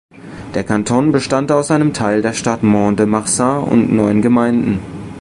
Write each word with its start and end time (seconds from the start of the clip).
Der 0.55 0.63
Kanton 0.63 1.11
bestand 1.11 1.51
aus 1.51 1.69
einem 1.69 1.93
Teil 1.93 2.23
der 2.23 2.33
Stadt 2.33 2.63
Mont-de-Marsan 2.63 3.63
und 3.65 3.93
neun 3.93 4.23
Gemeinden. 4.23 4.79